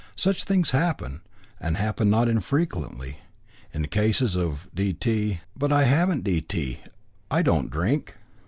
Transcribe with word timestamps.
Such 0.15 0.45
things 0.45 0.71
happen, 0.71 1.21
and 1.59 1.77
happen 1.77 2.09
not 2.09 2.27
infrequently. 2.27 3.19
In 3.71 3.85
cases 3.85 4.35
of 4.35 4.67
D. 4.73 4.93
T." 4.95 5.41
"But 5.55 5.71
I 5.71 5.83
haven't 5.83 6.23
D. 6.23 6.41
T. 6.41 6.79
I 7.29 7.43
don't 7.43 7.69
drink." 7.69 8.15